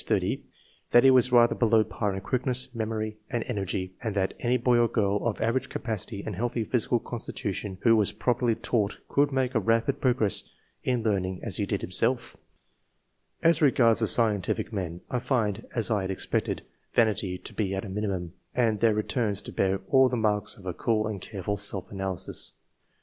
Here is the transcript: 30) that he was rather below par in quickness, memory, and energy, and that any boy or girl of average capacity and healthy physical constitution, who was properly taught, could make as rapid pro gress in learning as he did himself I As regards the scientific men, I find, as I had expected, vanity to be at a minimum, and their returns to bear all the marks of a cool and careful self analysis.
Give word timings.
30) 0.03 0.41
that 0.89 1.03
he 1.03 1.11
was 1.11 1.31
rather 1.31 1.53
below 1.53 1.83
par 1.83 2.15
in 2.15 2.21
quickness, 2.21 2.73
memory, 2.73 3.19
and 3.29 3.43
energy, 3.45 3.93
and 4.01 4.15
that 4.15 4.33
any 4.39 4.57
boy 4.57 4.75
or 4.79 4.87
girl 4.87 5.17
of 5.27 5.39
average 5.39 5.69
capacity 5.69 6.23
and 6.25 6.35
healthy 6.35 6.63
physical 6.63 6.97
constitution, 6.97 7.77
who 7.83 7.95
was 7.95 8.11
properly 8.11 8.55
taught, 8.55 8.97
could 9.07 9.31
make 9.31 9.55
as 9.55 9.61
rapid 9.61 10.01
pro 10.01 10.11
gress 10.11 10.43
in 10.83 11.03
learning 11.03 11.39
as 11.43 11.57
he 11.57 11.67
did 11.67 11.81
himself 11.81 12.35
I 13.43 13.49
As 13.49 13.61
regards 13.61 13.99
the 13.99 14.07
scientific 14.07 14.73
men, 14.73 15.01
I 15.11 15.19
find, 15.19 15.67
as 15.75 15.91
I 15.91 16.01
had 16.01 16.09
expected, 16.09 16.63
vanity 16.95 17.37
to 17.37 17.53
be 17.53 17.75
at 17.75 17.85
a 17.85 17.89
minimum, 17.89 18.33
and 18.55 18.79
their 18.79 18.95
returns 18.95 19.43
to 19.43 19.51
bear 19.51 19.81
all 19.87 20.09
the 20.09 20.17
marks 20.17 20.57
of 20.57 20.65
a 20.65 20.73
cool 20.73 21.05
and 21.05 21.21
careful 21.21 21.57
self 21.57 21.91
analysis. 21.91 22.53